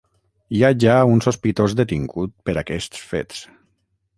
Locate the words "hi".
0.55-0.61